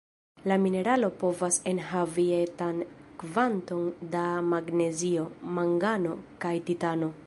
[0.51, 2.81] La mineralo povas enhavi etan
[3.25, 5.31] kvanton da magnezio,
[5.61, 7.17] mangano kaj titano.